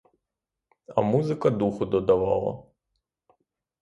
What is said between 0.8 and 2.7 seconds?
А музика духу додавала.